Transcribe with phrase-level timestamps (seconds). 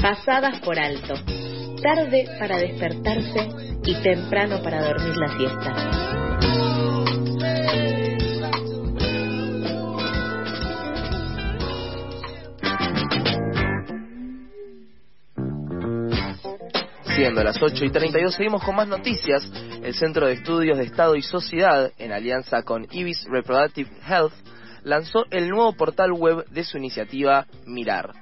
[0.00, 1.14] pasadas por alto,
[1.82, 3.48] tarde para despertarse
[3.84, 6.00] y temprano para dormir la siesta.
[17.14, 19.42] Siendo las 8 y 32, seguimos con más noticias.
[19.82, 24.32] El Centro de Estudios de Estado y Sociedad, en alianza con Ibis Reproductive Health,
[24.82, 28.14] lanzó el nuevo portal web de su iniciativa Mirar,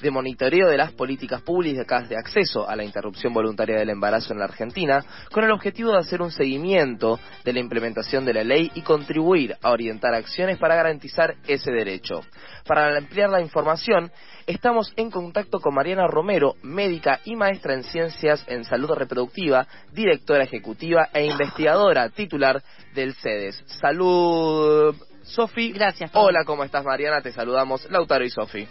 [0.00, 4.38] de monitoreo de las políticas públicas de acceso a la interrupción voluntaria del embarazo en
[4.38, 8.70] la Argentina, con el objetivo de hacer un seguimiento de la implementación de la ley
[8.74, 12.20] y contribuir a orientar acciones para garantizar ese derecho.
[12.66, 14.10] Para ampliar la información,
[14.46, 20.44] estamos en contacto con Mariana Romero, médica y maestra en ciencias en salud reproductiva, directora
[20.44, 22.62] ejecutiva e investigadora titular
[22.94, 23.62] del CEDES.
[23.80, 25.72] Salud, Sofi.
[25.72, 26.10] Gracias.
[26.14, 27.20] Hola, ¿cómo estás, Mariana?
[27.20, 28.66] Te saludamos, Lautaro y Sofi.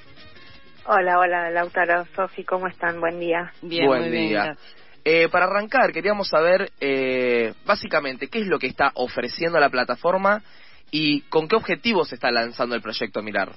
[0.87, 2.99] Hola, hola, Lautaro, Sofi, ¿cómo están?
[2.99, 3.51] Buen día.
[3.63, 4.43] Bien, Buen muy bien, día.
[4.43, 4.75] gracias.
[5.03, 10.43] Eh, para arrancar, queríamos saber eh, básicamente qué es lo que está ofreciendo la plataforma
[10.91, 13.49] y con qué objetivos se está lanzando el proyecto Mirar.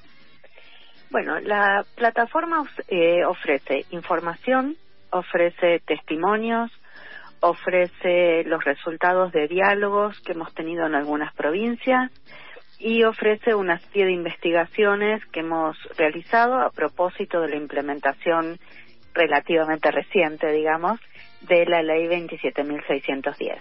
[1.11, 4.77] Bueno, la plataforma of- eh, ofrece información,
[5.11, 6.71] ofrece testimonios,
[7.41, 12.11] ofrece los resultados de diálogos que hemos tenido en algunas provincias
[12.79, 18.59] y ofrece una serie de investigaciones que hemos realizado a propósito de la implementación
[19.15, 21.01] relativamente reciente, digamos,
[21.43, 23.59] de la ley 27.610.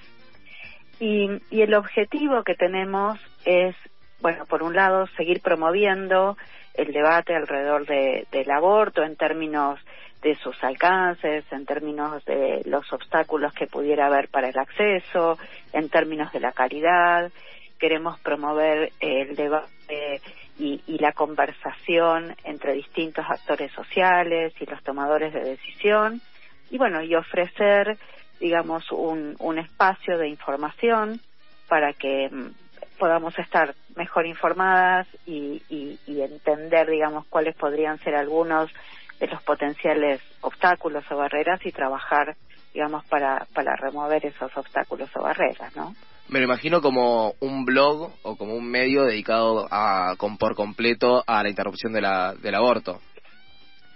[0.99, 3.75] Y, y el objetivo que tenemos es,
[4.21, 6.38] bueno, por un lado, seguir promoviendo
[6.73, 9.79] el debate alrededor de- del aborto en términos
[10.21, 15.38] de sus alcances, en términos de los obstáculos que pudiera haber para el acceso,
[15.73, 17.31] en términos de la calidad.
[17.80, 20.22] Queremos promover el debate
[20.59, 26.22] y, y la conversación entre distintos actores sociales y los tomadores de decisión
[26.69, 27.97] y bueno y ofrecer
[28.39, 31.19] digamos un, espacio de información
[31.67, 38.16] para que mm, podamos estar mejor informadas y, y, y entender digamos cuáles podrían ser
[38.16, 38.72] algunos
[39.19, 42.35] de los potenciales obstáculos o barreras y trabajar
[42.74, 45.96] digamos para para remover esos obstáculos o barreras no
[46.29, 51.23] Me lo imagino como un blog o como un medio dedicado a, con, por completo
[51.25, 52.99] a la interrupción de la, del aborto.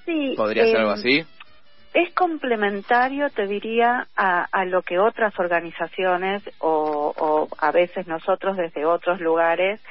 [0.05, 1.25] sí ¿Podría ser em, algo así?
[1.93, 8.55] es complementario, te diría, a, a lo que otras organizaciones o, o a veces nosotros
[8.55, 9.81] desde otros lugares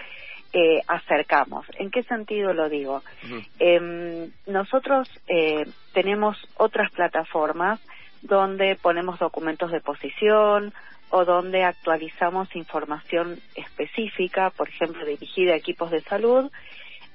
[0.52, 1.66] eh, acercamos.
[1.78, 3.02] ¿En qué sentido lo digo?
[3.24, 3.42] Ujú.
[3.58, 7.80] Em, nosotros eh, tenemos otras plataformas
[8.22, 10.72] donde ponemos documentos de posición
[11.10, 16.50] o donde actualizamos información específica, por ejemplo, dirigida a equipos de salud,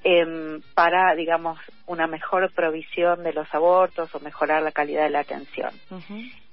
[0.03, 1.57] em, para, digamos,
[1.87, 5.71] una mejor provisión de los abortos o mejorar la calidad de la atención.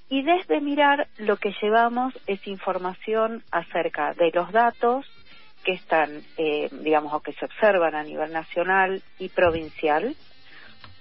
[0.09, 5.07] Y desde Mirar lo que llevamos es información acerca de los datos
[5.65, 10.15] que están, eh, digamos, o que se observan a nivel nacional y provincial,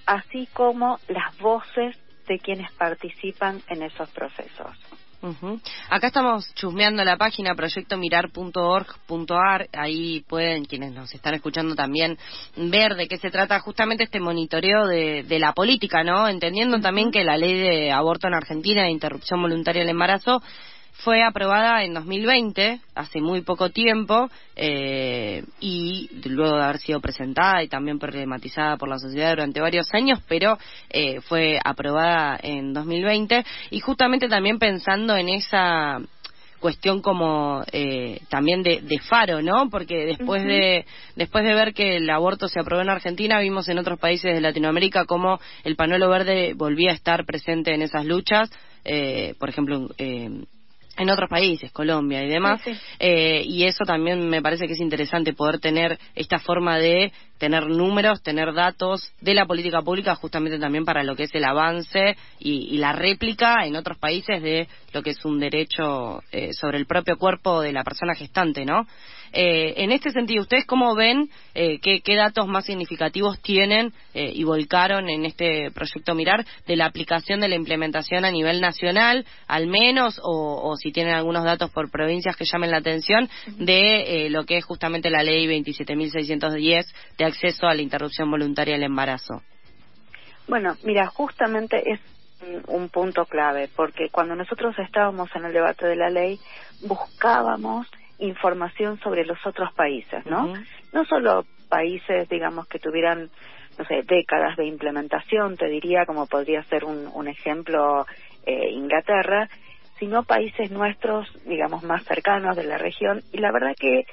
[0.06, 1.97] así como las voces
[2.28, 4.78] de quienes participan en esos procesos.
[5.21, 5.59] Ujú.
[5.89, 9.67] Acá estamos chusmeando la página proyectomirar.org.ar.
[9.73, 12.17] Ahí pueden, quienes nos están escuchando también,
[12.55, 16.27] ver de qué se trata justamente este monitoreo de, de la política, ¿no?
[16.27, 20.41] Entendiendo también que la ley de aborto en Argentina, de interrupción voluntaria del embarazo,
[20.94, 27.63] fue aprobada en 2020, hace muy poco tiempo, eh, y luego de haber sido presentada
[27.63, 30.57] y también problematizada por la sociedad durante varios años, pero
[30.90, 36.00] eh, fue aprobada en 2020 y justamente también pensando en esa
[36.62, 39.69] cuestión como eh, también de, de faro, ¿no?
[39.69, 40.85] Porque después de
[41.16, 44.40] después de ver que el aborto se aprobó en Argentina, vimos en otros países de
[44.40, 48.50] Latinoamérica cómo el panuelo verde volvía a estar presente en esas luchas,
[48.85, 50.30] eh, por ejemplo, eh,
[50.97, 52.79] en otros países, Colombia y demás, Sí, sí.
[53.00, 57.66] eh, y eso también me parece que es interesante poder tener esta forma de tener
[57.66, 62.15] números, tener datos de la política pública justamente también para lo que es el avance
[62.38, 66.86] y, la réplica en otros países de lo que es un derecho eh, sobre el
[66.86, 68.86] propio cuerpo de la persona gestante, ¿no?
[69.33, 74.31] Eh, en este sentido, ¿ustedes cómo ven eh, qué, qué datos más significativos tienen eh,
[74.33, 79.25] y volcaron en este proyecto Mirar de la aplicación de la implementación a nivel nacional,
[79.48, 84.25] al menos, o, o si tienen algunos datos por provincias que llamen la atención de
[84.25, 86.86] eh, lo que es justamente la ley 27.610
[87.18, 89.42] de acceso a la interrupción voluntaria del embarazo?
[90.48, 92.00] Bueno, mira, justamente es
[92.42, 96.39] un- un punto clave, porque cuando nosotros estábamos en el debate de la ley,
[96.81, 97.88] buscábamos
[98.19, 100.54] información sobre los otros países, ¿no?
[100.94, 103.30] No solo países, digamos, que tuvieran
[103.77, 108.06] no sé, décadas de implementación, te diría, como podría ser un, un ejemplo
[108.45, 109.50] eh, Inglaterra,
[109.98, 114.06] sino países nuestros, digamos, más cercanos de la región, y la verdad que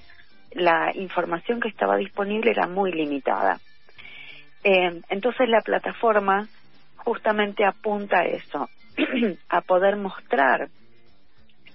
[0.52, 3.58] la información que estaba disponible era muy limitada.
[4.64, 6.48] Eh, entonces la plataforma
[6.96, 8.68] justamente apunta a eso,
[9.48, 10.68] a poder mostrar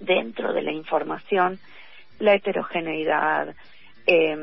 [0.00, 1.58] dentro de la información
[2.18, 3.54] la heterogeneidad,
[4.06, 4.36] eh,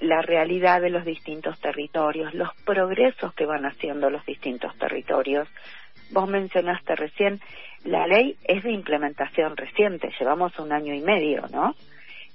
[0.00, 5.48] la realidad de los distintos territorios, los progresos que van haciendo los distintos territorios.
[6.10, 7.40] Vos mencionaste recién,
[7.84, 11.74] la ley es de implementación reciente, llevamos un año y medio, ¿no?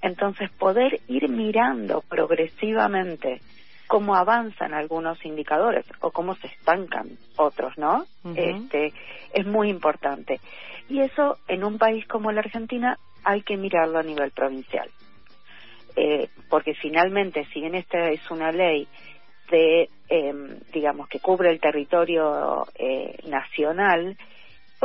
[0.06, 3.42] Entonces, poder ir mirando progresivamente
[3.88, 8.06] cómo avanzan algunos indicadores o cómo se estancan otros, ¿no?
[8.36, 8.94] Este
[9.34, 10.40] es muy importante.
[10.90, 14.88] Y eso en un país como la Argentina hay que mirarlo a nivel provincial.
[15.96, 18.88] Eh, porque finalmente, si bien esta es una ley
[19.50, 20.34] de, eh,
[20.72, 24.16] digamos, que cubre el territorio eh, nacional,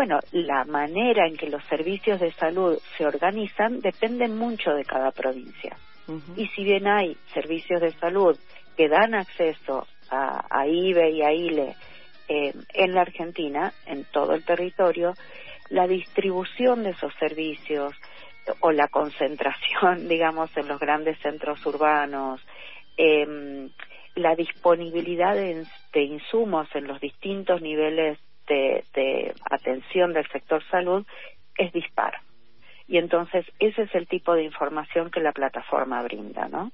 [0.00, 5.10] bueno, la manera en que los servicios de salud se organizan depende mucho de cada
[5.10, 5.76] provincia.
[6.36, 8.34] Y si bien hay servicios de salud
[8.78, 11.76] que dan acceso a, a IBE y a ILE
[12.28, 15.12] eh, en la Argentina, en todo el territorio,
[15.68, 17.92] la distribución de esos servicios
[18.60, 22.40] o la concentración, digamos, en los grandes centros urbanos,
[22.96, 23.68] eh,
[24.14, 28.18] la disponibilidad de, de, insumos en los distintos niveles
[28.50, 31.06] de, de atención del sector salud
[31.56, 32.20] es dispar
[32.90, 36.72] y entonces ese es el tipo de información que la plataforma brinda, ¿no?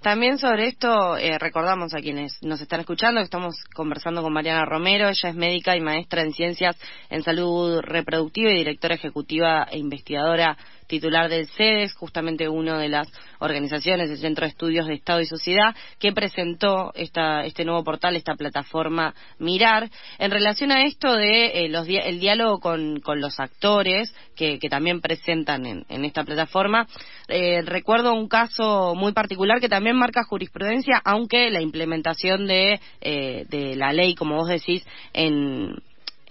[0.00, 4.64] También sobre esto eh, recordamos a quienes nos están escuchando que estamos conversando con Mariana
[4.64, 6.76] Romero, ella es médica y maestra en ciencias
[7.08, 10.56] en salud reproductiva y directora ejecutiva e investigadora
[10.92, 13.08] titular del CEDES, justamente una de las
[13.38, 18.14] organizaciones del Centro de Estudios de Estado y Sociedad, que presentó esta, este nuevo portal,
[18.14, 19.88] esta plataforma Mirar.
[20.18, 24.68] En relación a esto de eh, los, el diálogo con, con los actores que, que
[24.68, 26.86] también presentan en, en esta plataforma,
[27.28, 33.46] eh, recuerdo un caso muy particular que también marca jurisprudencia, aunque la implementación de, eh,
[33.48, 35.76] de la ley, como vos decís, en,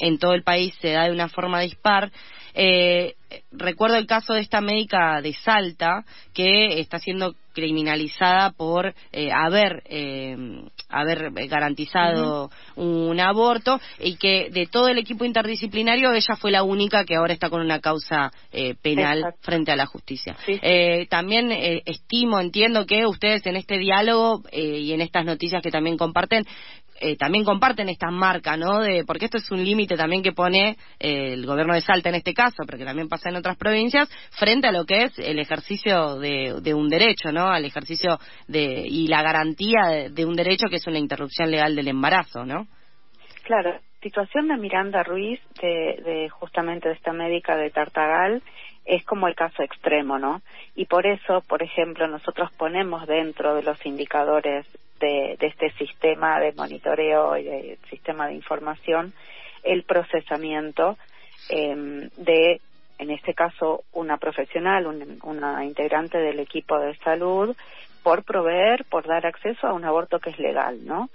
[0.01, 2.11] en todo el país se da de una forma dispar.
[2.53, 3.15] Eh,
[3.51, 6.03] recuerdo el caso de esta médica de Salta
[6.33, 10.35] que está siendo criminalizada por eh, haber eh,
[10.91, 17.05] haber garantizado un aborto y que de todo el equipo interdisciplinario ella fue la única
[17.05, 20.35] que ahora está con una causa eh, penal frente a la justicia.
[20.47, 25.71] Eh, también eh, estimo, entiendo que ustedes en este diálogo y en estas noticias que
[25.71, 26.45] también comparten
[27.01, 28.79] eh, también comparten esta marca, ¿no?
[28.79, 32.15] De, porque esto es un límite también que pone eh, el gobierno de Salta en
[32.15, 35.39] este caso, pero que también pasa en otras provincias, frente a lo que es el
[35.39, 37.47] ejercicio de, de un derecho, ¿no?
[37.47, 41.75] Al ejercicio de, y la garantía de, de, un derecho que es una interrupción legal
[41.75, 42.67] del embarazo, ¿no?
[43.45, 48.43] Claro, situación de Miranda Ruiz, de, de justamente de esta médica de Tartagal,
[48.85, 50.41] es como el caso extremo, ¿no?
[50.75, 54.67] Y por eso, por ejemplo, nosotros ponemos dentro de los indicadores
[55.01, 59.13] de, este sistema de monitoreo y de sistema de información
[59.63, 60.97] el procesamiento
[61.49, 62.61] eh, de,
[62.97, 67.55] en este caso, una profesional, un, una integrante del equipo de salud,
[68.03, 71.09] por proveer, por dar acceso a un aborto que es legal, ¿no?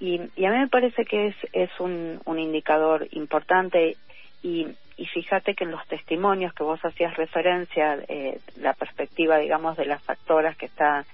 [0.00, 3.96] Y, y a mí me parece que es, es un, un indicador importante
[4.42, 9.76] y, y fíjate que en los testimonios que vos hacías referencia, eh, la perspectiva, digamos,
[9.76, 11.04] de las actoras que está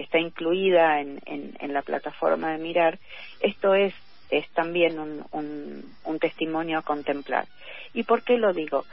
[0.00, 2.98] está incluida en, en, en la plataforma de Mirar,
[3.40, 3.94] esto es
[4.30, 7.46] es también un, un, un, testimonio a contemplar.
[7.92, 8.84] ¿Y por qué lo digo?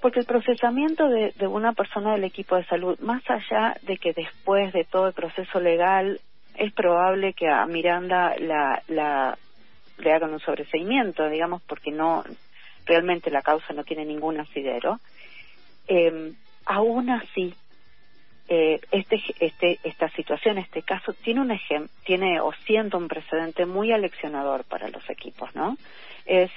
[0.00, 4.12] Porque el procesamiento de, de, una persona del equipo de salud, más allá de que
[4.12, 6.20] después de todo el proceso legal
[6.56, 9.38] es probable que a Miranda la, la
[9.98, 12.24] le hagan un sobreseimiento, digamos, porque no
[12.86, 14.98] realmente la causa no tiene ningún asidero,
[15.88, 16.32] eh,
[16.64, 17.54] aún así
[18.52, 23.64] eh, este, este, esta situación, este caso, tiene un ejemplo, tiene o siento un precedente
[23.64, 25.76] muy aleccionador para los equipos, ¿no?
[26.26, 26.50] Es,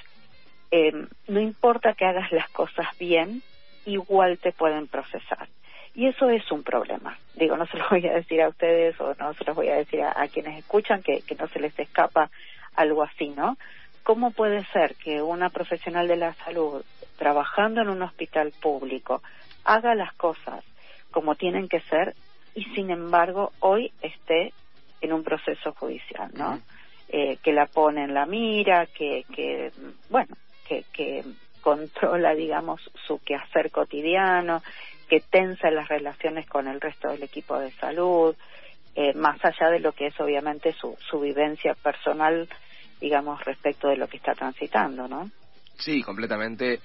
[0.72, 3.42] eh, no importa que hagas las cosas bien,
[3.86, 5.46] igual te pueden procesar.
[5.94, 7.16] Y eso es un problema.
[7.36, 9.76] Digo, no se lo voy a decir a ustedes o no se los voy a
[9.76, 12.28] decir a, a quienes escuchan que, que no se les escapa
[12.74, 13.56] algo así, ¿no?
[14.02, 16.84] ¿Cómo puede ser que una profesional de la salud,
[17.18, 19.22] trabajando en un hospital público,
[19.64, 20.64] haga las cosas
[21.14, 22.16] como tienen que ser
[22.56, 24.52] y sin embargo hoy esté
[25.00, 26.60] en un proceso judicial, ¿no?
[27.08, 29.70] eh, que la pone en la mira, que, que
[30.10, 30.34] bueno,
[30.66, 31.24] que, que
[31.60, 34.60] controla, digamos, su quehacer cotidiano,
[35.08, 38.34] que tensa las relaciones con el resto del equipo de salud,
[38.96, 42.48] eh, más allá de lo que es obviamente su, su vivencia personal,
[43.00, 45.30] digamos, respecto de lo que está transitando, ¿no?
[45.78, 46.80] Sí, completamente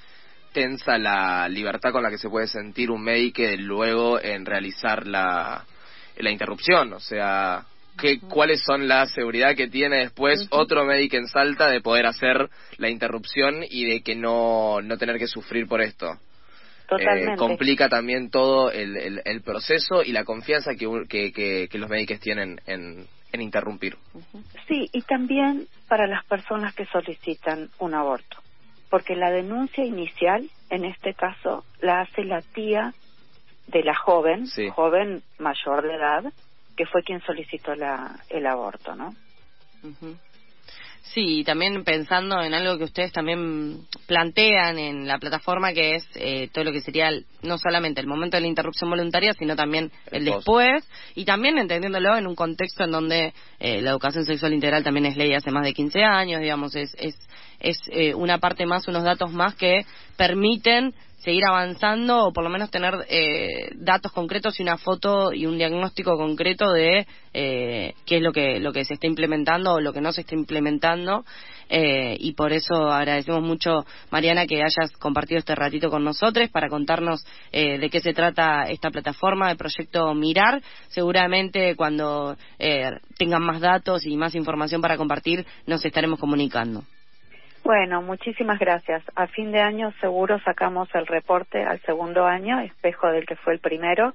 [0.52, 5.66] tensa la libertad con la que se puede sentir un médico luego en realizar la,
[6.18, 7.66] la interrupción, o sea,
[7.98, 12.50] ¿qué, ¿cuáles son la seguridad que tiene después otro médico en Salta de poder hacer
[12.78, 16.18] la interrupción y de que no, no tener que sufrir por esto?
[16.88, 17.34] Totalmente.
[17.34, 22.20] Eh, complica también todo el, el, proceso y la confianza que, que, que, los médicos
[22.20, 23.96] tienen en, en interrumpir.
[24.68, 28.38] Sí, y también para las personas que solicitan un aborto,
[28.90, 32.94] porque la denuncia inicial, en este caso, la hace la tía
[33.68, 36.34] de la joven, joven mayor de edad,
[36.76, 39.14] que fue quien solicitó la, el aborto, ¿no?
[41.02, 46.50] Sí, también pensando en algo que ustedes también plantean en la plataforma, que es eh,
[46.54, 47.10] todo lo que sería
[47.42, 52.16] no solamente el momento de la interrupción voluntaria, sino también el, después, y también entendiéndolo
[52.16, 55.64] en un contexto en donde eh, la educación sexual integral también es ley hace más
[55.64, 57.16] de 15 años, digamos, es, es,
[57.60, 62.50] es eh, una parte más, unos datos más que permiten seguir avanzando o por lo
[62.50, 68.18] menos tener eh, datos concretos y una foto y un diagnóstico concreto de eh, qué
[68.18, 71.26] es lo que lo que se está implementando o lo que no se está implementando.
[71.72, 76.68] Eh, y por eso agradecemos mucho Mariana que hayas compartido este ratito con nosotros para
[76.68, 80.64] contarnos de qué se trata esta plataforma de proyecto Mirar.
[80.88, 82.36] Seguramente cuando
[83.18, 86.84] tengan más datos y más información para compartir nos estaremos comunicando
[87.70, 89.04] bueno, muchísimas gracias.
[89.16, 93.54] A fin de año seguro sacamos el reporte al segundo año, espejo del que fue
[93.54, 94.12] el primero,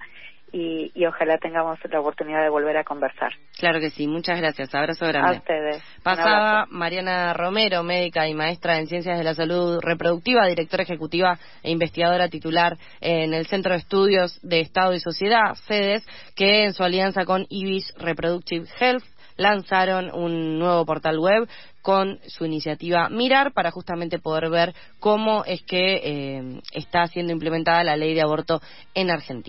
[0.50, 3.32] y, ojalá tengamos la oportunidad de volver a conversar.
[3.56, 4.74] Claro que sí, muchas gracias.
[4.74, 5.36] Abrazo grande.
[5.36, 5.82] A ustedes.
[6.02, 11.70] Pasaba Mariana Romero, médica y maestra en Ciencias de la Salud Reproductiva, directora ejecutiva e
[11.70, 16.82] investigadora titular en el Centro de Estudios de Estado y Sociedad, CEDES, que en su
[16.82, 19.04] alianza con IBIS Reproductive Health
[19.36, 21.48] lanzaron un nuevo portal web
[21.84, 27.84] con su iniciativa Mirar para justamente poder ver cómo es que eh, está siendo implementada
[27.84, 28.62] la ley de aborto
[28.94, 29.42] en Argentina.